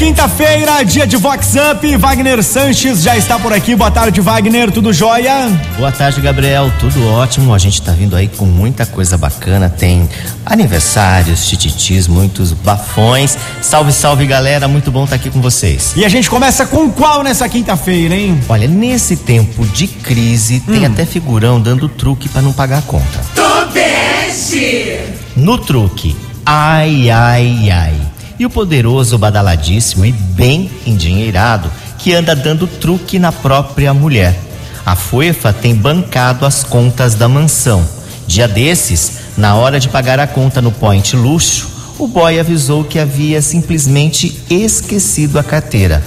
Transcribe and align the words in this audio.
quinta-feira, 0.00 0.82
dia 0.82 1.06
de 1.06 1.18
Vox 1.18 1.52
Up. 1.56 1.96
Wagner 1.98 2.42
Sanches 2.42 3.02
já 3.02 3.18
está 3.18 3.38
por 3.38 3.52
aqui. 3.52 3.76
Boa 3.76 3.90
tarde, 3.90 4.18
Wagner. 4.22 4.70
Tudo 4.70 4.94
jóia? 4.94 5.50
Boa 5.76 5.92
tarde, 5.92 6.22
Gabriel. 6.22 6.72
Tudo 6.80 7.06
ótimo. 7.06 7.52
A 7.52 7.58
gente 7.58 7.82
tá 7.82 7.92
vindo 7.92 8.16
aí 8.16 8.26
com 8.26 8.46
muita 8.46 8.86
coisa 8.86 9.18
bacana. 9.18 9.68
Tem 9.68 10.08
aniversários, 10.46 11.46
tititis, 11.46 12.08
muitos 12.08 12.54
bafões. 12.54 13.36
Salve, 13.60 13.92
salve, 13.92 14.24
galera. 14.24 14.66
Muito 14.66 14.90
bom 14.90 15.04
estar 15.04 15.18
tá 15.18 15.20
aqui 15.20 15.28
com 15.28 15.42
vocês. 15.42 15.92
E 15.94 16.02
a 16.02 16.08
gente 16.08 16.30
começa 16.30 16.64
com 16.64 16.90
qual 16.90 17.22
nessa 17.22 17.46
quinta-feira, 17.46 18.14
hein? 18.14 18.40
Olha, 18.48 18.66
nesse 18.66 19.16
tempo 19.16 19.66
de 19.66 19.86
crise, 19.86 20.62
hum. 20.66 20.72
tem 20.72 20.86
até 20.86 21.04
figurão 21.04 21.60
dando 21.60 21.90
truque 21.90 22.26
para 22.26 22.40
não 22.40 22.54
pagar 22.54 22.78
a 22.78 22.82
conta. 22.82 23.20
Tobeste! 23.34 24.98
No 25.36 25.58
truque. 25.58 26.16
Ai, 26.46 27.10
ai, 27.10 27.70
ai 27.70 27.99
e 28.40 28.46
o 28.46 28.48
poderoso 28.48 29.18
badaladíssimo 29.18 30.06
e 30.06 30.12
bem 30.12 30.70
endinheirado 30.86 31.70
que 31.98 32.14
anda 32.14 32.34
dando 32.34 32.66
truque 32.66 33.18
na 33.18 33.30
própria 33.30 33.92
mulher. 33.92 34.34
A 34.84 34.96
Fuefa 34.96 35.52
tem 35.52 35.74
bancado 35.74 36.46
as 36.46 36.64
contas 36.64 37.14
da 37.14 37.28
mansão. 37.28 37.86
Dia 38.26 38.48
desses, 38.48 39.18
na 39.36 39.56
hora 39.56 39.78
de 39.78 39.90
pagar 39.90 40.18
a 40.18 40.26
conta 40.26 40.62
no 40.62 40.72
Point 40.72 41.14
Luxo, 41.14 41.68
o 41.98 42.08
boy 42.08 42.40
avisou 42.40 42.82
que 42.82 42.98
havia 42.98 43.42
simplesmente 43.42 44.42
esquecido 44.48 45.38
a 45.38 45.44
carteira. 45.44 46.02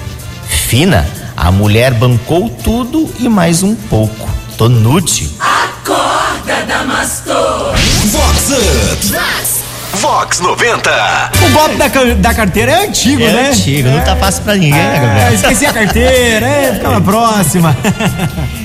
Fina, 0.48 1.08
a 1.38 1.52
mulher 1.52 1.94
bancou 1.94 2.50
tudo 2.50 3.08
e 3.20 3.30
mais 3.30 3.62
um 3.62 3.76
pouco. 3.76 4.28
Tô 4.58 4.68
nude. 4.68 5.30
Acorda, 5.40 6.66
Damastor! 6.68 7.76
Vox 8.12 8.50
Up! 8.50 9.08
Vox 9.08 9.62
90. 10.04 11.32
O 11.48 11.52
golpe 11.54 11.76
da, 11.76 11.88
da 12.16 12.34
carteira 12.34 12.73
é 12.73 12.88
antigo, 12.88 13.23
é 13.23 13.32
né? 13.32 13.50
Antigo, 13.52 13.88
não 13.88 14.02
tá 14.02 14.18
fácil 14.18 14.44
pra 14.44 14.56
ninguém, 14.56 14.73
né, 14.73 15.00
Gabriel? 15.00 15.28
É, 15.28 15.34
esqueci 15.34 15.66
a 15.66 15.72
carteira, 15.72 16.45
é, 16.45 16.73
fica 16.73 16.90
na 16.90 17.00
próxima. 17.00 17.76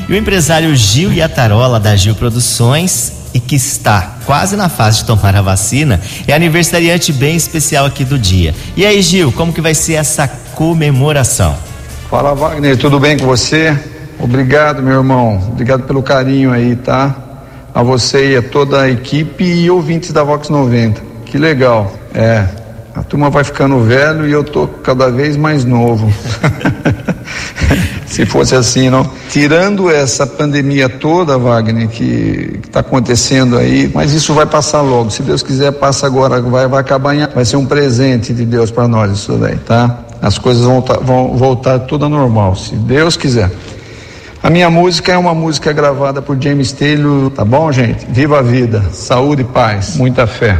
e 0.08 0.12
o 0.12 0.16
empresário 0.16 0.74
Gil 0.74 1.12
Yatarola 1.12 1.78
da 1.78 1.94
Gil 1.94 2.16
Produções 2.16 3.12
e 3.32 3.38
que 3.38 3.54
está 3.54 4.16
quase 4.26 4.56
na 4.56 4.68
fase 4.68 4.98
de 4.98 5.04
tomar 5.04 5.36
a 5.36 5.40
vacina, 5.40 6.00
é 6.26 6.34
aniversariante 6.34 7.12
bem 7.12 7.36
especial 7.36 7.86
aqui 7.86 8.04
do 8.04 8.18
dia. 8.18 8.52
E 8.76 8.84
aí, 8.84 9.00
Gil, 9.00 9.30
como 9.30 9.52
que 9.52 9.60
vai 9.60 9.74
ser 9.74 9.94
essa 9.94 10.26
comemoração? 10.56 11.54
Fala, 12.10 12.34
Wagner, 12.34 12.76
tudo 12.76 12.98
bem 12.98 13.16
com 13.16 13.26
você? 13.26 13.78
Obrigado, 14.18 14.82
meu 14.82 14.94
irmão. 14.94 15.40
Obrigado 15.52 15.84
pelo 15.84 16.02
carinho 16.02 16.50
aí, 16.50 16.74
tá? 16.74 17.14
A 17.72 17.80
você 17.80 18.32
e 18.32 18.36
a 18.36 18.42
toda 18.42 18.82
a 18.82 18.90
equipe 18.90 19.44
e 19.44 19.70
ouvintes 19.70 20.10
da 20.12 20.24
Vox 20.24 20.48
90. 20.48 21.06
Que 21.28 21.38
legal. 21.38 21.92
É. 22.14 22.46
A 22.94 23.02
turma 23.02 23.30
vai 23.30 23.44
ficando 23.44 23.78
velho 23.80 24.26
e 24.26 24.32
eu 24.32 24.42
tô 24.42 24.66
cada 24.66 25.08
vez 25.10 25.36
mais 25.36 25.64
novo. 25.64 26.12
Se 28.06 28.26
fosse 28.26 28.56
assim, 28.56 28.90
não. 28.90 29.08
Tirando 29.28 29.88
essa 29.90 30.26
pandemia 30.26 30.88
toda, 30.88 31.38
Wagner, 31.38 31.86
que 31.88 32.58
está 32.64 32.80
acontecendo 32.80 33.56
aí, 33.56 33.88
mas 33.94 34.12
isso 34.12 34.34
vai 34.34 34.46
passar 34.46 34.80
logo. 34.80 35.10
Se 35.10 35.22
Deus 35.22 35.42
quiser, 35.42 35.70
passa 35.72 36.06
agora. 36.06 36.40
Vai, 36.40 36.66
vai 36.66 36.80
acabar 36.80 37.14
em. 37.14 37.24
Vai 37.32 37.44
ser 37.44 37.56
um 37.56 37.66
presente 37.66 38.32
de 38.32 38.44
Deus 38.44 38.70
para 38.70 38.88
nós, 38.88 39.12
isso 39.12 39.34
daí, 39.34 39.56
tá? 39.56 40.00
As 40.20 40.38
coisas 40.38 40.64
vão, 40.64 40.80
vão 40.80 41.36
voltar 41.36 41.78
tudo 41.80 42.08
normal, 42.08 42.56
se 42.56 42.74
Deus 42.74 43.16
quiser. 43.16 43.50
A 44.42 44.50
minha 44.50 44.70
música 44.70 45.12
é 45.12 45.18
uma 45.18 45.34
música 45.34 45.72
gravada 45.72 46.22
por 46.22 46.40
James 46.40 46.72
Taylor, 46.72 47.30
tá 47.30 47.44
bom, 47.44 47.70
gente? 47.70 48.06
Viva 48.08 48.38
a 48.38 48.42
vida, 48.42 48.82
saúde 48.92 49.42
e 49.42 49.44
paz, 49.44 49.96
muita 49.96 50.26
fé. 50.26 50.58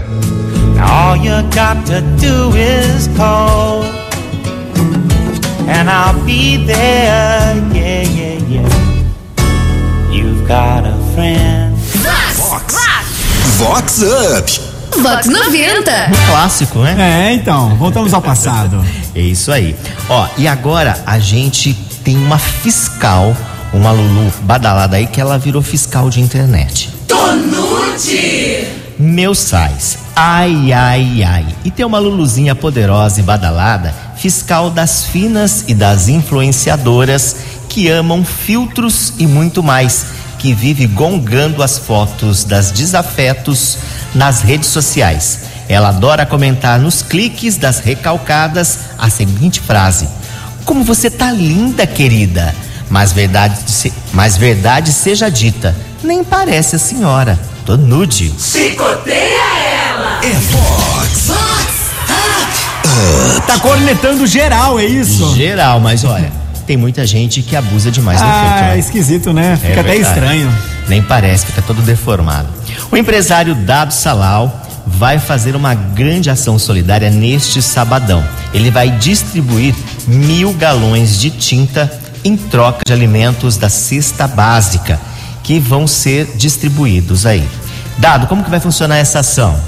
All 0.81 1.17
you 1.17 1.43
got 1.51 1.84
to 1.87 2.01
do 2.21 2.53
is 2.57 3.08
call, 3.17 3.83
and 5.69 5.89
I'll 5.91 6.14
be 6.25 6.57
there. 6.64 7.57
Yeah, 7.73 8.02
yeah, 8.02 8.39
yeah. 8.48 8.69
You've 10.11 10.47
got 10.47 10.85
a 10.86 10.97
friend. 11.14 11.75
Vox, 11.77 12.39
Vox, 12.39 12.75
Vox 13.58 14.02
Up. 14.02 14.48
Vox 15.02 15.27
90. 15.27 15.91
Um 16.11 16.27
clássico, 16.30 16.79
né? 16.81 17.31
É, 17.31 17.33
então, 17.35 17.77
voltamos 17.77 18.14
ao 18.14 18.23
passado. 18.23 18.85
é 19.14 19.20
isso 19.20 19.52
aí. 19.52 19.77
Ó, 20.08 20.27
e 20.39 20.47
agora 20.48 21.02
a 21.07 21.19
gente 21.19 21.75
tem 22.05 22.17
uma 22.17 22.39
fiscal, 22.39 23.36
uma 23.73 23.91
Lulu 23.91 24.33
badalada 24.42 24.97
aí, 24.97 25.07
que 25.07 25.20
ela 25.20 25.39
virou 25.39 25.61
fiscal 25.63 26.08
de 26.08 26.20
internet. 26.20 26.91
Tonute! 27.07 28.88
Meus 28.98 29.39
sais. 29.39 29.98
Ai, 30.17 30.73
ai, 30.73 31.23
ai. 31.23 31.47
E 31.64 31.70
tem 31.70 31.86
uma 31.86 32.01
Luluzinha 32.01 32.55
poderosa 32.55 33.20
e 33.20 33.23
badalada, 33.23 33.95
fiscal 34.17 34.70
das 34.70 35.05
finas 35.05 35.64
e 35.69 35.75
das 35.75 36.09
influenciadoras 36.09 37.37
que 37.69 37.89
amam 37.89 38.25
filtros 38.25 39.13
e 39.19 39.27
muito 39.27 39.63
mais, 39.63 40.07
que 40.39 40.53
vive 40.53 40.87
gongando 40.89 41.63
as 41.63 41.79
fotos 41.79 42.42
das 42.42 42.73
desafetos 42.73 43.79
nas 44.14 44.41
redes 44.42 44.69
sociais. 44.69 45.42
Ela 45.69 45.91
adora 45.91 46.27
comentar 46.27 46.81
nos 46.81 47.01
cliques 47.01 47.57
das 47.57 47.79
recalcadas 47.79 48.81
a 48.98 49.08
seguinte 49.08 49.61
frase: 49.61 50.08
Como 50.64 50.83
você 50.83 51.08
tá 51.08 51.31
linda, 51.31 51.87
querida. 51.87 52.53
Mas 52.91 53.13
verdade, 53.13 53.92
mas 54.13 54.37
verdade 54.37 54.92
seja 54.92 55.31
dita, 55.31 55.77
nem 56.03 56.23
parece 56.23 56.77
a 56.77 56.79
senhora. 56.79 57.39
Tô 57.64 57.77
nude. 57.77 58.33
Chicoteia 58.39 59.42
ela! 59.91 60.20
É 60.25 60.35
Fox. 60.35 61.27
Fox. 61.27 61.79
Ah. 62.09 63.41
Tá 63.47 63.59
cornetando 63.59 64.27
geral, 64.27 64.79
é 64.79 64.85
isso? 64.85 65.35
Geral, 65.35 65.79
mas 65.81 66.05
olha, 66.05 66.33
tem 66.67 66.77
muita 66.77 67.07
gente 67.07 67.42
que 67.42 67.55
abusa 67.55 67.91
demais 67.91 68.20
do 68.20 68.27
ah, 68.27 68.47
efeito. 68.47 68.61
Né? 68.63 68.79
esquisito, 68.79 69.33
né? 69.33 69.57
Fica 69.57 69.75
é 69.75 69.81
até 69.81 69.97
estranho. 69.97 70.53
Nem 70.89 71.03
parece, 71.03 71.47
fica 71.47 71.63
todo 71.63 71.83
deformado. 71.83 72.48
O 72.91 72.97
empresário 72.97 73.55
Dado 73.55 73.92
Salal 73.92 74.64
vai 74.87 75.19
fazer 75.19 75.55
uma 75.55 75.75
grande 75.75 76.31
ação 76.31 76.58
solidária 76.58 77.11
neste 77.11 77.61
sabadão. 77.61 78.25
Ele 78.55 78.70
vai 78.70 78.91
distribuir 78.91 79.75
mil 80.07 80.53
galões 80.55 81.20
de 81.20 81.31
tinta 81.31 81.92
em 82.25 82.37
troca 82.37 82.81
de 82.87 82.92
alimentos 82.92 83.57
da 83.57 83.69
cesta 83.69 84.27
básica 84.27 84.98
que 85.48 85.59
vão 85.59 85.86
ser 85.86 86.27
distribuídos 86.36 87.25
aí. 87.25 87.42
Dado, 87.97 88.27
como 88.27 88.45
que 88.45 88.51
vai 88.51 88.61
funcionar 88.61 88.98
essa 88.98 89.20
ação? 89.20 89.59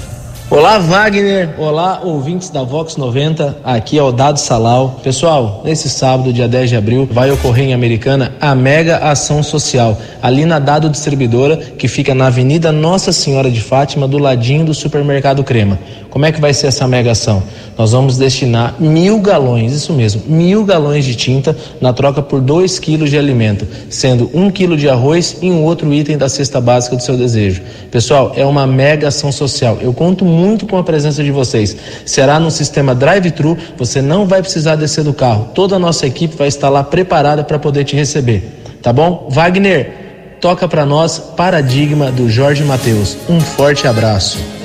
Olá, 0.47 0.77
Wagner. 0.77 1.55
Olá, 1.57 2.01
ouvintes 2.03 2.51
da 2.51 2.61
Vox 2.61 2.97
90. 2.97 3.57
Aqui 3.63 3.97
é 3.97 4.03
o 4.03 4.11
Dado 4.11 4.37
Salal. 4.37 4.99
Pessoal, 5.03 5.63
nesse 5.65 5.89
sábado, 5.89 6.31
dia 6.31 6.47
10 6.47 6.69
de 6.69 6.75
abril, 6.75 7.09
vai 7.11 7.31
ocorrer 7.31 7.69
em 7.69 7.73
Americana 7.73 8.31
a 8.39 8.53
mega 8.53 8.97
ação 8.97 9.41
social, 9.41 9.99
ali 10.21 10.45
na 10.45 10.59
Dado 10.59 10.87
Distribuidora, 10.87 11.57
que 11.57 11.87
fica 11.87 12.13
na 12.13 12.27
Avenida 12.27 12.71
Nossa 12.71 13.11
Senhora 13.11 13.49
de 13.49 13.59
Fátima, 13.59 14.07
do 14.07 14.19
ladinho 14.19 14.65
do 14.65 14.75
supermercado 14.75 15.43
Crema. 15.43 15.79
Como 16.11 16.25
é 16.25 16.31
que 16.31 16.39
vai 16.39 16.53
ser 16.53 16.67
essa 16.67 16.87
mega 16.87 17.13
ação? 17.13 17.41
Nós 17.81 17.93
vamos 17.93 18.15
destinar 18.15 18.75
mil 18.79 19.19
galões, 19.19 19.73
isso 19.73 19.91
mesmo, 19.91 20.21
mil 20.27 20.63
galões 20.63 21.03
de 21.03 21.15
tinta 21.15 21.57
na 21.81 21.91
troca 21.91 22.21
por 22.21 22.39
dois 22.39 22.77
quilos 22.77 23.09
de 23.09 23.17
alimento, 23.17 23.65
sendo 23.89 24.29
um 24.35 24.51
quilo 24.51 24.77
de 24.77 24.87
arroz 24.87 25.39
e 25.41 25.49
um 25.49 25.63
outro 25.63 25.91
item 25.91 26.15
da 26.15 26.29
cesta 26.29 26.61
básica 26.61 26.95
do 26.95 27.01
seu 27.01 27.17
desejo. 27.17 27.63
Pessoal, 27.89 28.33
é 28.35 28.45
uma 28.45 28.67
mega 28.67 29.07
ação 29.07 29.31
social. 29.31 29.79
Eu 29.81 29.95
conto 29.95 30.23
muito 30.23 30.67
com 30.67 30.77
a 30.77 30.83
presença 30.83 31.23
de 31.23 31.31
vocês. 31.31 31.75
Será 32.05 32.39
no 32.39 32.51
sistema 32.51 32.93
drive-thru, 32.93 33.57
você 33.75 33.99
não 33.99 34.27
vai 34.27 34.43
precisar 34.43 34.75
descer 34.75 35.03
do 35.03 35.11
carro. 35.11 35.49
Toda 35.55 35.77
a 35.77 35.79
nossa 35.79 36.05
equipe 36.05 36.37
vai 36.37 36.49
estar 36.49 36.69
lá 36.69 36.83
preparada 36.83 37.43
para 37.43 37.57
poder 37.57 37.83
te 37.83 37.95
receber. 37.95 38.61
Tá 38.79 38.93
bom? 38.93 39.27
Wagner, 39.31 40.37
toca 40.39 40.67
para 40.67 40.85
nós 40.85 41.17
Paradigma 41.17 42.11
do 42.11 42.29
Jorge 42.29 42.63
Mateus. 42.63 43.17
Um 43.27 43.41
forte 43.41 43.87
abraço. 43.87 44.60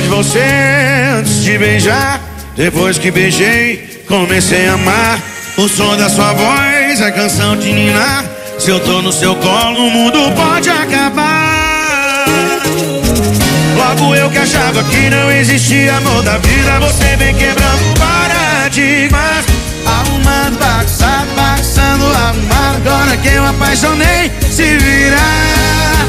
De 0.00 0.08
você 0.08 0.42
antes 1.18 1.42
de 1.44 1.56
beijar. 1.56 2.20
Depois 2.56 2.98
que 2.98 3.10
beijei, 3.10 4.02
comecei 4.08 4.66
a 4.66 4.74
amar. 4.74 5.20
O 5.56 5.68
som 5.68 5.96
da 5.96 6.08
sua 6.08 6.32
voz, 6.32 7.00
a 7.00 7.12
canção 7.12 7.56
de 7.56 7.72
ninar. 7.72 8.24
Se 8.58 8.70
eu 8.70 8.80
tô 8.80 9.00
no 9.02 9.12
seu 9.12 9.36
colo, 9.36 9.86
o 9.86 9.90
mundo 9.90 10.32
pode 10.32 10.68
acabar. 10.68 12.60
Logo 13.76 14.14
eu 14.16 14.30
que 14.30 14.38
achava 14.38 14.82
que 14.84 15.10
não 15.10 15.30
existia 15.30 15.96
amor 15.96 16.22
da 16.22 16.38
vida, 16.38 16.80
você 16.80 17.16
vem 17.16 17.34
quebrando 17.34 17.98
paradigmas. 17.98 19.44
Arrumando, 19.86 20.58
bagunçado, 20.58 21.28
bagunçando, 21.36 22.04
arrumado. 22.06 22.88
Agora 22.88 23.16
que 23.16 23.28
eu 23.28 23.46
apaixonei, 23.46 24.32
se 24.50 24.76
virar. 24.76 26.06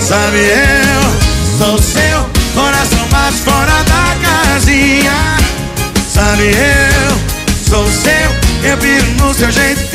Sabe, 0.00 0.38
eu 0.38 1.18
sou 1.58 1.78
seu 1.78 2.07
casinha. 5.02 5.36
Sabe, 6.08 6.50
eu 6.50 7.18
sou 7.68 7.86
seu, 7.90 8.68
eu 8.68 8.76
piro 8.78 9.06
no 9.18 9.32
seu 9.34 9.50
jeito 9.50 9.88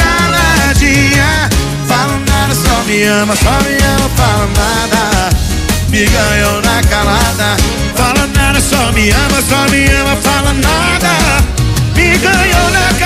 dia 0.77 1.50
Fala 1.88 2.19
nada, 2.27 2.55
só 2.55 2.83
me 2.85 3.03
ama, 3.03 3.35
só 3.35 3.51
me 3.63 3.77
ama, 3.83 4.09
fala 4.15 4.47
nada 4.47 5.29
Me 5.89 6.05
ganhou 6.05 6.61
na 6.61 6.81
calada 6.83 7.57
Fala 7.95 8.23
só 8.61 8.91
me 8.94 9.11
ama, 9.11 9.41
só 9.41 9.71
me 9.71 9.85
ama, 9.85 10.15
fala 10.17 10.53
nada. 10.53 11.44
Me 11.95 12.17
ganhou 12.17 12.69
na 12.71 12.88
calada. 12.88 13.02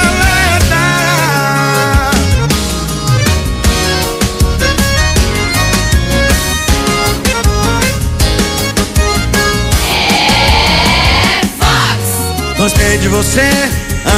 Gostei 12.67 12.97
de 12.97 13.07
você 13.07 13.49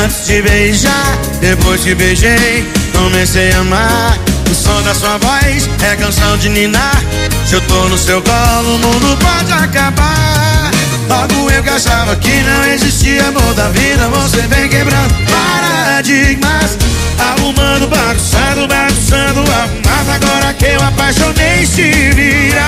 antes 0.03 0.25
de 0.25 0.41
beijar. 0.41 1.19
Depois 1.39 1.81
que 1.81 1.93
beijei, 1.93 2.67
comecei 2.93 3.51
a 3.51 3.59
amar. 3.59 4.17
O 4.49 4.55
som 4.55 4.81
da 4.81 4.95
sua 4.95 5.19
voz 5.19 5.69
é 5.83 5.95
canção 5.95 6.35
de 6.35 6.49
ninar. 6.49 6.99
Se 7.45 7.53
eu 7.53 7.61
tô 7.61 7.87
no 7.89 7.95
seu 7.95 8.19
colo, 8.23 8.73
o 8.73 8.79
mundo 8.79 9.15
pode 9.21 9.53
acabar. 9.53 10.71
Logo 11.07 11.51
eu 11.51 11.61
que 11.61 11.69
achava 11.69 12.15
que 12.15 12.41
não 12.41 12.65
existia 12.65 13.27
amor 13.27 13.53
da 13.53 13.69
vida. 13.69 14.07
Você 14.07 14.41
vem 14.47 14.67
quebrando 14.67 15.13
paradigmas. 15.29 16.75
Arrumando, 17.19 17.87
bagunçando, 17.87 18.67
bagunçando, 18.67 19.41
arrumado. 19.41 20.11
Agora 20.11 20.53
que 20.55 20.65
eu 20.65 20.81
apaixonei, 20.81 21.67
se 21.67 21.91
vira. 22.15 22.65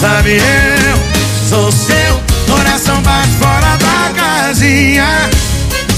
Sabe, 0.00 0.36
eu 0.36 1.48
sou 1.48 1.72
seu. 1.72 2.33
Coração 2.74 3.00
bate 3.02 3.30
fora 3.38 3.76
da 3.76 4.20
casinha. 4.20 5.30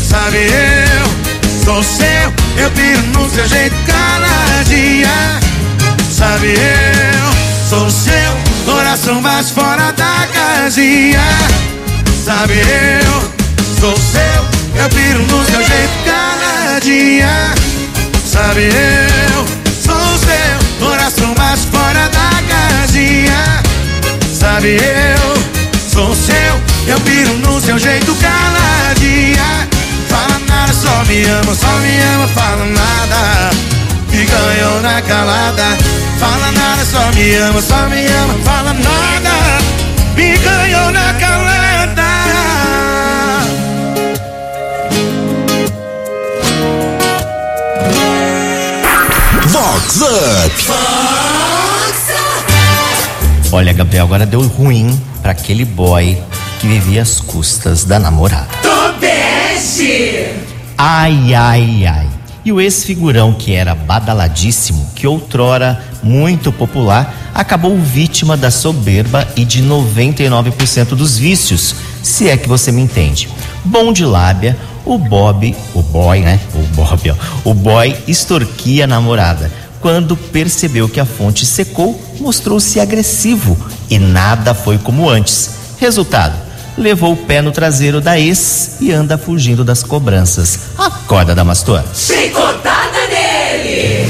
Sabe, 0.07 0.37
eu 0.37 1.65
sou 1.65 1.83
seu. 1.83 2.63
Eu 2.63 2.71
piro 2.73 3.01
no 3.15 3.31
seu 3.31 3.49
jeito 3.49 3.75
caladinha. 3.87 5.41
Sabe, 6.11 6.49
eu 6.49 7.67
sou 7.67 7.91
seu. 7.91 8.37
Coração 8.67 9.23
bate 9.23 9.55
fora 9.55 9.91
da 9.93 10.29
casinha. 10.35 11.23
Sabe, 12.23 12.59
eu 12.59 13.33
sou 13.81 13.97
seu. 13.97 14.83
Eu 14.83 14.89
piro 14.91 15.23
no 15.23 15.47
seu 15.47 15.63
jeito 15.63 15.95
caladinha. 16.05 17.55
Sabe, 18.31 18.65
eu 18.67 19.47
sou 19.83 20.19
seu. 20.19 20.87
Coração 20.87 21.33
bate 21.33 21.67
fora 21.73 22.07
da 22.11 22.31
casinha. 22.53 23.63
Sabe, 24.39 24.77
eu. 24.77 25.36
Eu 26.87 27.01
piro 27.01 27.33
no 27.39 27.61
seu 27.61 27.79
jeito 27.79 28.15
caladinha. 28.17 29.69
Fala 30.09 30.39
nada, 30.49 30.73
só 30.73 31.05
me 31.05 31.25
ama, 31.25 31.55
só 31.55 31.67
me 31.79 32.01
ama, 32.15 32.29
fala 32.29 32.65
nada. 32.65 33.51
Me 34.11 34.25
ganhou 34.25 34.81
na 34.81 35.03
calada. 35.03 35.77
Fala 36.19 36.53
nada, 36.53 36.85
só 36.85 37.13
me 37.13 37.35
ama, 37.37 37.61
só 37.61 37.89
me 37.89 38.07
ama, 38.07 38.35
fala 38.45 38.73
nada. 38.73 39.59
Me 40.15 40.37
ganhou 40.39 40.93
na 40.93 41.13
calada. 41.15 42.07
Vox 49.49 50.01
Up. 50.03 50.53
Olha, 53.53 53.73
Gabriel, 53.73 54.05
agora 54.05 54.25
deu 54.27 54.43
ruim 54.43 55.01
para 55.23 55.33
aquele 55.33 55.65
boy 55.65 56.17
que 56.59 56.67
vivia 56.67 57.03
às 57.03 57.21
custas 57.21 57.85
da 57.85 57.99
namorada. 57.99 58.49
Tobeste. 58.63 60.35
Ai, 60.77 61.35
ai, 61.35 61.87
ai. 61.87 62.09
E 62.45 62.53
o 62.53 62.61
ex-figurão, 62.61 63.33
que 63.33 63.55
era 63.55 63.75
badaladíssimo, 63.75 64.91
que 64.95 65.07
outrora 65.07 65.83
muito 66.03 66.53
popular, 66.53 67.33
acabou 67.35 67.77
vítima 67.77 68.37
da 68.37 68.51
soberba 68.53 69.27
e 69.35 69.45
de 69.45 69.63
99% 69.63 70.91
dos 70.91 71.19
vícios, 71.19 71.75
se 72.03 72.29
é 72.29 72.37
que 72.37 72.49
você 72.49 72.71
me 72.71 72.81
entende. 72.81 73.29
Bom 73.65 73.93
de 73.93 74.05
lábia, 74.05 74.57
o 74.85 74.97
Bob, 74.97 75.57
o 75.75 75.83
boy, 75.83 76.21
né? 76.21 76.39
O 76.55 76.63
Bob, 76.77 77.11
ó, 77.11 77.51
o 77.51 77.53
boy 77.53 77.97
extorquia 78.07 78.85
a 78.85 78.87
namorada. 78.87 79.51
Quando 79.81 80.17
percebeu 80.17 80.89
que 80.89 81.01
a 81.01 81.05
fonte 81.05 81.45
secou, 81.45 82.01
mostrou-se 82.21 82.79
agressivo 82.79 83.59
e 83.91 83.99
nada 83.99 84.55
foi 84.55 84.79
como 84.79 85.11
antes. 85.11 85.51
Resultado: 85.79 86.46
levou 86.77 87.13
o 87.13 87.17
pé 87.17 87.41
no 87.41 87.53
traseiro 87.53 88.01
da 88.01 88.19
ex 88.19 88.77
e 88.81 88.93
anda 88.93 89.17
fugindo 89.17 89.65
das 89.65 89.83
cobranças. 89.83 90.59
Acorda, 90.77 91.35
Damastor. 91.35 91.83
Chicotada 91.95 93.07
nele. 93.09 94.07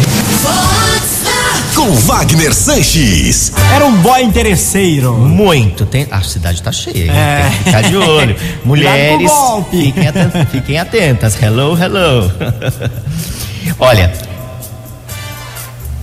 Com 1.74 1.92
Wagner 1.92 2.54
Sanches. 2.54 3.52
Era 3.74 3.84
um 3.84 3.96
boy 3.98 4.22
interesseiro. 4.22 5.12
Muito. 5.14 5.84
Tem... 5.84 6.06
A 6.10 6.22
cidade 6.22 6.62
tá 6.62 6.72
cheia, 6.72 7.04
hein? 7.04 7.10
É. 7.10 7.42
tem 7.42 7.50
que 7.50 7.64
ficar 7.64 7.82
de 7.82 7.96
olho. 7.96 8.36
Mulheres, 8.64 9.30
fiquem 9.70 10.08
atentas, 10.08 10.48
fiquem 10.50 10.78
atentas. 10.78 11.42
Hello, 11.42 11.76
hello. 11.78 12.32
Olha. 13.78 14.10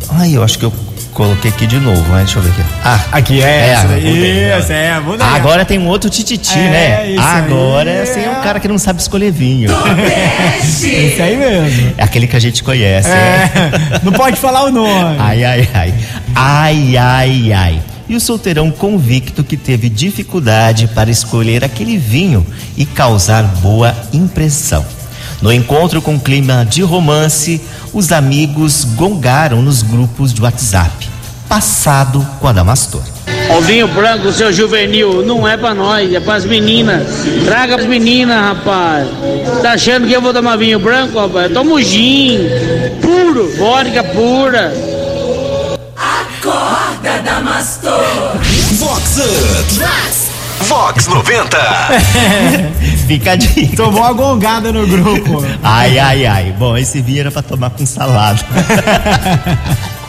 Ai, 0.09 0.37
eu 0.37 0.43
acho 0.43 0.59
que 0.59 0.65
eu 0.65 0.73
coloquei 1.13 1.51
aqui 1.51 1.65
de 1.67 1.79
novo, 1.79 2.03
mas 2.09 2.25
deixa 2.25 2.39
eu 2.39 2.43
ver 2.43 2.49
aqui. 2.51 2.61
Ah, 2.83 2.99
Aqui 3.11 3.41
é, 3.41 3.69
essa 3.69 3.87
mudei. 3.87 4.57
Isso, 4.59 4.71
é, 4.71 4.99
muda 4.99 5.23
aí. 5.25 5.35
Agora 5.35 5.63
tem 5.65 5.79
um 5.79 5.87
outro 5.87 6.09
tititi, 6.09 6.57
É, 6.57 6.69
né? 6.69 7.15
Agora 7.19 7.91
aí. 7.91 8.01
assim, 8.01 8.23
é 8.23 8.29
um 8.29 8.41
cara 8.41 8.59
que 8.59 8.67
não 8.67 8.77
sabe 8.77 8.99
escolher 9.01 9.31
vinho. 9.31 9.69
Isso 10.61 11.21
aí 11.21 11.37
mesmo. 11.37 11.93
É 11.97 12.03
aquele 12.03 12.27
que 12.27 12.35
a 12.35 12.39
gente 12.39 12.63
conhece. 12.63 13.09
né? 13.09 13.51
É, 13.95 13.99
não 14.03 14.11
pode 14.11 14.37
falar 14.37 14.63
o 14.63 14.71
nome. 14.71 15.17
Ai, 15.19 15.43
ai, 15.43 15.69
ai. 15.73 15.93
Ai, 16.35 16.97
ai, 16.97 17.53
ai. 17.53 17.81
E 18.09 18.15
o 18.15 18.19
solteirão 18.19 18.69
convicto 18.69 19.43
que 19.43 19.55
teve 19.55 19.87
dificuldade 19.89 20.87
para 20.87 21.09
escolher 21.09 21.63
aquele 21.63 21.97
vinho 21.97 22.45
e 22.75 22.85
causar 22.85 23.43
boa 23.43 23.95
impressão. 24.11 24.85
No 25.43 25.51
encontro 25.51 26.01
com 26.01 26.17
clima 26.17 26.65
de 26.65 26.81
romance, 26.83 27.61
os 27.93 28.13
amigos 28.13 28.85
gongaram 28.85 29.61
nos 29.61 29.81
grupos 29.81 30.33
de 30.33 30.41
WhatsApp. 30.41 31.09
Passado 31.49 32.25
com 32.39 32.47
a 32.47 32.53
Damastor. 32.53 33.01
O 33.49 33.59
vinho 33.59 33.85
branco, 33.89 34.31
seu 34.31 34.53
juvenil, 34.53 35.21
não 35.25 35.45
é 35.45 35.57
pra 35.57 35.73
nós, 35.73 36.13
é 36.13 36.21
pras 36.21 36.45
meninas. 36.45 37.05
Traga 37.43 37.75
pras 37.75 37.89
meninas, 37.89 38.37
rapaz. 38.37 39.09
Tá 39.61 39.73
achando 39.73 40.07
que 40.07 40.13
eu 40.13 40.21
vou 40.21 40.33
tomar 40.33 40.55
vinho 40.55 40.79
branco, 40.79 41.19
rapaz? 41.19 41.49
Eu 41.49 41.53
tomo 41.53 41.81
gin, 41.81 42.39
puro, 43.01 43.53
vodka 43.57 44.01
pura. 44.01 44.73
Acorda, 45.97 47.21
Damastor. 47.21 48.37
Vox 48.79 49.17
Up. 49.17 50.32
Vox 50.67 51.07
90. 51.07 51.57
Fica 53.07 53.31
a 53.31 53.35
dica. 53.35 53.75
Tomou 53.75 54.01
uma 54.01 54.13
gongada 54.13 54.71
no 54.71 54.87
grupo. 54.87 55.43
Ai, 55.61 55.99
ai, 55.99 56.25
ai. 56.25 56.51
Bom, 56.57 56.77
esse 56.77 57.01
vinho 57.01 57.21
era 57.21 57.31
pra 57.31 57.41
tomar 57.41 57.69
com 57.71 57.85
salada. 57.85 58.39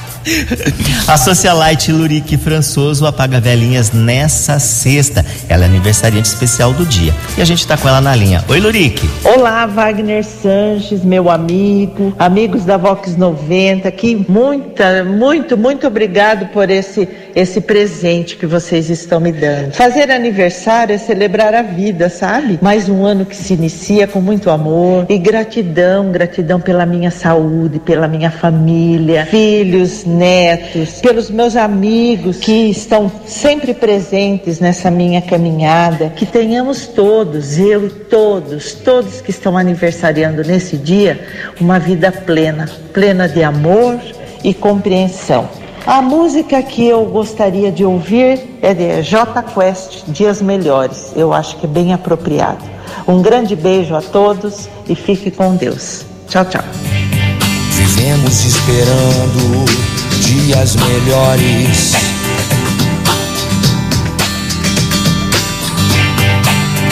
A 1.06 1.16
socialite 1.18 1.92
Lurique 1.92 2.36
Françoso 2.36 3.06
apaga 3.06 3.40
velhinhas 3.40 3.92
nessa 3.92 4.58
sexta. 4.58 5.24
Ela 5.48 5.64
é 5.64 5.66
aniversariante 5.66 6.28
especial 6.28 6.72
do 6.72 6.86
dia. 6.86 7.12
E 7.36 7.42
a 7.42 7.44
gente 7.44 7.66
tá 7.66 7.76
com 7.76 7.88
ela 7.88 8.00
na 8.00 8.14
linha. 8.14 8.42
Oi, 8.48 8.58
Lurique. 8.58 9.08
Olá, 9.22 9.66
Wagner 9.66 10.24
Sanches, 10.24 11.04
meu 11.04 11.30
amigo, 11.30 12.14
amigos 12.18 12.64
da 12.64 12.76
Vox 12.76 13.16
90, 13.16 13.90
que 13.92 14.24
muita, 14.28 15.04
muito, 15.04 15.56
muito 15.56 15.86
obrigado 15.86 16.46
por 16.52 16.70
esse 16.70 17.08
esse 17.34 17.60
presente 17.60 18.36
que 18.36 18.46
vocês 18.46 18.88
estão 18.88 19.18
me 19.18 19.32
dando. 19.32 19.72
Fazer 19.72 20.10
aniversário 20.10 20.94
é 20.94 20.98
celebrar 20.98 21.54
a 21.54 21.62
vida, 21.62 22.08
sabe? 22.08 22.58
Mais 22.62 22.88
um 22.88 23.04
ano 23.04 23.26
que 23.26 23.36
se 23.36 23.54
inicia 23.54 24.06
com 24.06 24.20
muito 24.20 24.50
amor 24.50 25.06
e 25.08 25.18
gratidão, 25.18 26.12
gratidão 26.12 26.60
pela 26.60 26.86
minha 26.86 27.10
saúde, 27.10 27.80
pela 27.80 28.06
minha 28.06 28.30
família, 28.30 29.26
filhos, 29.26 30.04
netos, 30.14 31.00
pelos 31.00 31.30
meus 31.30 31.56
amigos 31.56 32.38
que 32.38 32.70
estão 32.70 33.10
sempre 33.26 33.74
presentes 33.74 34.60
nessa 34.60 34.90
minha 34.90 35.20
caminhada. 35.20 36.10
Que 36.16 36.24
tenhamos 36.24 36.86
todos, 36.86 37.58
eu 37.58 37.86
e 37.86 37.90
todos, 37.90 38.72
todos 38.72 39.20
que 39.20 39.30
estão 39.30 39.58
aniversariando 39.58 40.42
nesse 40.42 40.76
dia, 40.76 41.26
uma 41.60 41.78
vida 41.78 42.10
plena, 42.10 42.70
plena 42.92 43.28
de 43.28 43.42
amor 43.42 43.98
e 44.42 44.54
compreensão. 44.54 45.48
A 45.86 46.00
música 46.00 46.62
que 46.62 46.86
eu 46.86 47.04
gostaria 47.04 47.70
de 47.70 47.84
ouvir 47.84 48.58
é 48.62 48.72
de 48.72 49.02
J 49.02 49.42
Quest, 49.42 50.04
Dias 50.08 50.40
Melhores. 50.40 51.12
Eu 51.14 51.32
acho 51.32 51.58
que 51.58 51.66
é 51.66 51.68
bem 51.68 51.92
apropriado. 51.92 52.64
Um 53.06 53.20
grande 53.20 53.54
beijo 53.54 53.94
a 53.94 54.00
todos 54.00 54.66
e 54.88 54.94
fique 54.94 55.30
com 55.30 55.56
Deus. 55.56 56.06
Tchau, 56.26 56.44
tchau. 56.46 56.64
Vivemos 57.76 58.44
esperando 58.46 59.93
dias 60.26 60.76
melhores. 60.76 61.92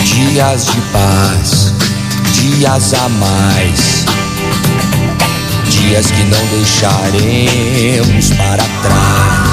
Dias 0.05 0.67
de 0.67 0.81
paz, 0.93 1.73
dias 2.35 2.95
a 2.95 3.09
mais. 3.09 4.05
Dias 5.69 6.11
que 6.11 6.23
não 6.25 6.47
deixaremos 6.59 8.31
para 8.37 8.65
trás. 8.83 9.52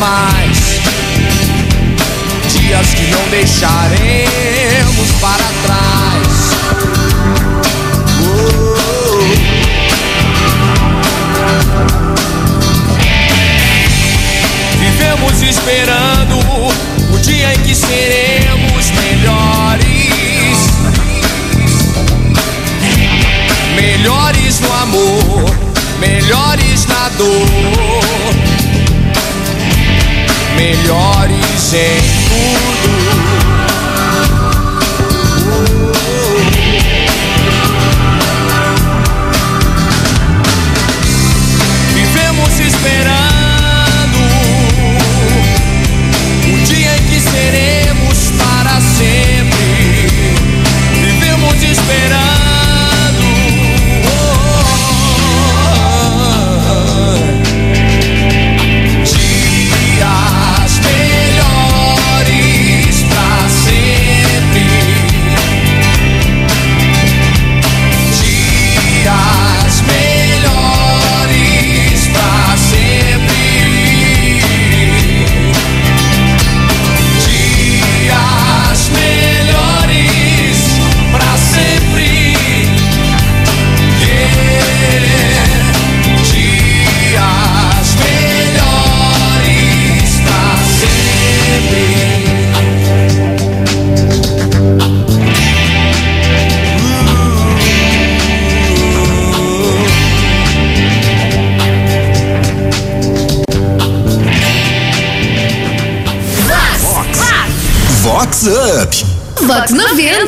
Mais. 0.00 0.80
Dias 2.48 2.94
que 2.94 3.06
não 3.10 3.22
deixaremos 3.28 5.10
para 5.20 5.44
trás. 5.64 6.50
Vivemos 14.80 15.42
esperando 15.42 16.38
o 17.12 17.18
dia 17.18 17.54
em 17.54 17.58
que 17.58 17.74
seremos 17.74 18.90
melhores. 18.92 19.90
Melhores 23.76 24.60
no 24.60 24.72
amor, 24.72 25.54
melhores 26.00 26.86
na 26.86 27.08
dor. 27.10 28.19
Melhores 30.60 31.72
em 31.72 31.96
tudo. 32.28 33.09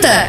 90. 0.03 0.29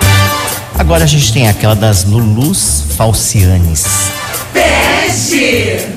Agora 0.78 1.04
a 1.04 1.08
gente 1.08 1.34
tem 1.34 1.50
aquela 1.50 1.76
das 1.76 2.04
Lulus 2.04 2.84
Falcianes. 2.96 4.12
Peste. 4.54 5.88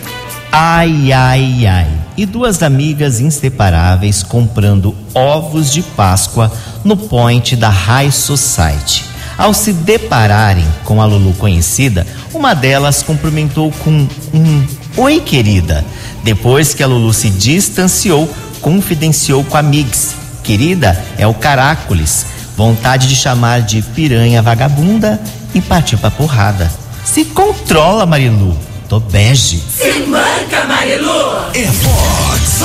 Ai, 0.51 1.13
ai, 1.13 1.67
ai. 1.67 1.87
E 2.17 2.25
duas 2.25 2.63
amigas 2.63 3.21
inseparáveis 3.21 4.23
comprando 4.23 4.97
ovos 5.15 5.71
de 5.71 5.83
Páscoa 5.83 6.51
no 6.83 6.97
point 6.97 7.55
da 7.55 7.69
High 7.69 8.11
Society. 8.11 9.05
Ao 9.37 9.53
se 9.53 9.75
depararem 9.75 10.67
com 10.85 11.03
a 11.03 11.05
Lulu 11.05 11.35
conhecida, 11.35 12.07
uma 12.33 12.55
delas 12.55 13.03
cumprimentou 13.03 13.71
com 13.85 14.09
um 14.33 14.67
Oi, 14.97 15.21
querida. 15.21 15.85
Depois 16.25 16.73
que 16.73 16.83
a 16.83 16.87
Lulu 16.87 17.13
se 17.13 17.29
distanciou, 17.29 18.27
confidenciou 18.63 19.45
com 19.45 19.59
a 19.59 19.63
Migs. 19.63 20.15
Querida, 20.43 20.99
é 21.19 21.27
o 21.27 21.35
Caracoles. 21.35 22.36
Vontade 22.57 23.07
de 23.09 23.15
chamar 23.15 23.63
de 23.63 23.83
piranha 23.83 24.41
vagabunda 24.41 25.21
e 25.55 25.61
partiu 25.61 25.99
pra 25.99 26.11
porrada. 26.11 26.71
Se 27.05 27.25
controla, 27.25 28.07
Marilu. 28.07 28.57
Tô 28.89 28.99
bege. 28.99 29.59
Se 29.59 30.01
manca, 30.07 30.65
Marilu. 30.67 31.37
É 31.55 31.65
Vox. 31.67 32.57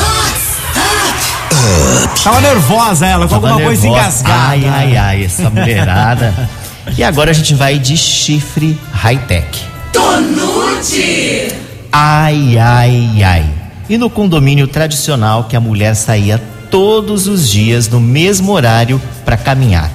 Tava 2.23 2.39
nervosa 2.41 3.05
ela, 3.05 3.27
com 3.27 3.35
Tava 3.35 3.49
alguma 3.49 3.65
coisa 3.67 3.81
nervosa. 3.81 4.01
engasgada. 4.01 4.47
Ai, 4.47 4.67
ai, 4.67 4.97
ai, 4.97 5.25
essa 5.25 5.49
mulherada. 5.49 6.49
e 6.97 7.03
agora 7.03 7.31
a 7.31 7.33
gente 7.33 7.53
vai 7.55 7.79
de 7.79 7.97
chifre 7.97 8.79
high-tech. 8.93 9.59
Tonute. 9.91 11.53
Ai, 11.91 12.57
ai, 12.57 13.23
ai. 13.23 13.45
E 13.89 13.97
no 13.97 14.09
condomínio 14.09 14.67
tradicional 14.67 15.45
que 15.45 15.55
a 15.55 15.59
mulher 15.59 15.95
saía 15.95 16.41
todos 16.71 17.27
os 17.27 17.47
dias 17.47 17.87
no 17.87 17.99
mesmo 17.99 18.53
horário 18.53 18.99
para 19.23 19.37
caminhar. 19.37 19.91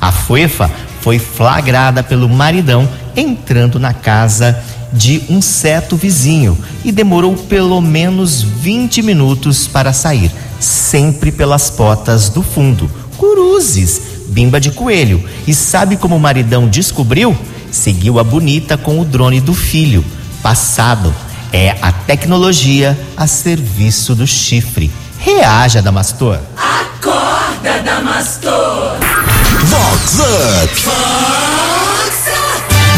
A 0.00 0.10
fofa 0.10 0.70
foi 1.00 1.18
flagrada 1.18 2.02
pelo 2.02 2.28
maridão 2.28 2.88
entrando 3.16 3.78
na 3.78 3.92
casa 3.92 4.58
de 4.92 5.22
um 5.28 5.42
certo 5.42 5.96
vizinho 5.96 6.56
e 6.84 6.90
demorou 6.90 7.34
pelo 7.36 7.80
menos 7.80 8.42
20 8.42 9.02
minutos 9.02 9.66
para 9.66 9.92
sair, 9.92 10.30
sempre 10.58 11.30
pelas 11.30 11.70
portas 11.70 12.28
do 12.28 12.42
fundo. 12.42 12.90
Cruzes, 13.18 14.00
bimba 14.28 14.60
de 14.60 14.70
coelho. 14.70 15.22
E 15.46 15.54
sabe 15.54 15.96
como 15.96 16.16
o 16.16 16.20
maridão 16.20 16.68
descobriu? 16.68 17.36
Seguiu 17.70 18.18
a 18.18 18.24
bonita 18.24 18.76
com 18.76 19.00
o 19.00 19.04
drone 19.04 19.40
do 19.40 19.54
filho. 19.54 20.04
Passado. 20.42 21.14
É 21.52 21.76
a 21.82 21.90
tecnologia 21.90 22.98
a 23.16 23.26
serviço 23.26 24.14
do 24.14 24.26
chifre. 24.26 24.90
Reaja, 25.20 25.82
Damastor. 25.82 26.38
Acorda, 26.56 27.80
Damastor. 27.84 28.96
Vox 29.64 30.18
Up. 30.18 30.90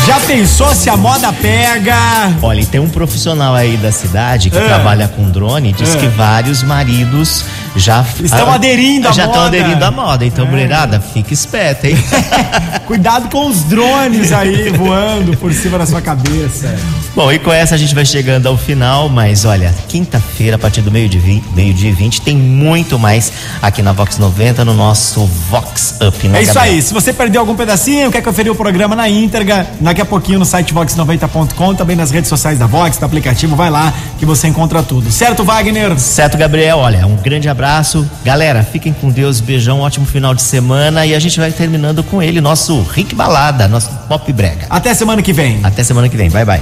Já 0.06 0.18
pensou 0.20 0.74
se 0.74 0.88
a 0.90 0.96
moda 0.96 1.32
pega? 1.32 1.96
Olha, 2.42 2.60
e 2.60 2.66
tem 2.66 2.80
um 2.80 2.88
profissional 2.88 3.54
aí 3.54 3.76
da 3.76 3.92
cidade 3.92 4.50
que 4.50 4.58
É. 4.58 4.66
trabalha 4.66 5.06
com 5.08 5.30
drone, 5.30 5.72
diz 5.72 5.94
É. 5.94 5.98
que 5.98 6.06
vários 6.08 6.62
maridos 6.62 7.44
já 7.76 8.04
Estão 8.22 8.50
ah, 8.50 8.54
aderindo 8.54 9.08
à 9.08 9.12
já 9.12 9.24
estão 9.24 9.42
moda. 9.42 9.56
aderindo 9.56 9.84
à 9.84 9.90
moda. 9.90 10.24
Então, 10.26 10.46
mulherada, 10.46 11.00
fica 11.00 11.32
esperta, 11.32 11.88
hein? 11.88 11.96
Cuidado 12.86 13.28
com 13.30 13.46
os 13.46 13.62
drones 13.64 14.32
aí 14.32 14.68
voando 14.76 15.36
por 15.36 15.52
cima 15.52 15.78
da 15.78 15.86
sua 15.86 16.00
cabeça. 16.00 16.74
Bom, 17.14 17.30
e 17.32 17.38
com 17.38 17.52
essa 17.52 17.74
a 17.74 17.78
gente 17.78 17.94
vai 17.94 18.04
chegando 18.04 18.46
ao 18.46 18.56
final, 18.56 19.08
mas 19.08 19.44
olha, 19.44 19.74
quinta-feira, 19.88 20.56
a 20.56 20.58
partir 20.58 20.80
do 20.82 20.90
meio-dia 20.90 21.20
meio-dia 21.54 21.90
e 21.90 21.92
20, 21.92 22.20
tem 22.22 22.36
muito 22.36 22.98
mais 22.98 23.32
aqui 23.60 23.82
na 23.82 23.92
Vox 23.92 24.18
90, 24.18 24.64
no 24.64 24.74
nosso 24.74 25.24
Vox 25.50 25.96
Up, 26.06 26.28
né, 26.28 26.38
É 26.38 26.42
isso 26.42 26.54
Gabriel? 26.54 26.76
aí. 26.76 26.82
Se 26.82 26.92
você 26.94 27.12
perdeu 27.12 27.40
algum 27.40 27.54
pedacinho, 27.54 28.10
quer 28.10 28.22
conferir 28.22 28.50
o 28.50 28.54
programa 28.54 28.94
na 28.96 29.08
íntegra, 29.08 29.66
daqui 29.80 30.00
a 30.00 30.04
pouquinho 30.04 30.38
no 30.38 30.44
site 30.44 30.74
vox90.com, 30.74 31.74
também 31.74 31.96
nas 31.96 32.10
redes 32.10 32.28
sociais 32.28 32.58
da 32.58 32.66
Vox, 32.66 32.96
do 32.98 33.04
aplicativo, 33.06 33.54
vai 33.56 33.70
lá 33.70 33.92
que 34.18 34.24
você 34.26 34.48
encontra 34.48 34.82
tudo. 34.82 35.10
Certo, 35.10 35.44
Wagner? 35.44 35.98
Certo, 35.98 36.36
Gabriel. 36.36 36.78
Olha, 36.78 37.06
um 37.06 37.16
grande 37.16 37.48
abraço 37.48 37.61
abraço. 37.62 38.04
Galera, 38.24 38.64
fiquem 38.64 38.92
com 38.92 39.08
Deus, 39.08 39.40
beijão, 39.40 39.80
ótimo 39.80 40.04
final 40.04 40.34
de 40.34 40.42
semana 40.42 41.06
e 41.06 41.14
a 41.14 41.18
gente 41.20 41.38
vai 41.38 41.52
terminando 41.52 42.02
com 42.02 42.20
ele, 42.20 42.40
nosso 42.40 42.82
Rick 42.82 43.14
Balada, 43.14 43.68
nosso 43.68 43.88
Pop 44.08 44.30
Brega. 44.32 44.66
Até 44.68 44.92
semana 44.92 45.22
que 45.22 45.32
vem. 45.32 45.60
Até 45.62 45.84
semana 45.84 46.08
que 46.08 46.16
vem, 46.16 46.28
bye 46.28 46.44
bye. 46.44 46.60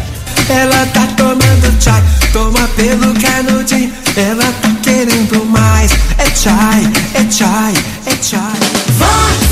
Ela 0.50 0.84
tá 0.86 1.06
tomando 1.16 1.82
chai, 1.82 2.02
toma 2.32 2.68
pelo 2.76 3.14
canudinho, 3.14 3.92
ela 4.14 4.44
tá 4.60 4.70
querendo 4.82 5.44
mais. 5.46 5.92
É 6.18 6.26
chai, 6.34 6.92
é 7.14 7.30
chai, 7.30 7.72
é 8.06 8.22
chai. 8.22 8.60
Vai! 8.98 9.49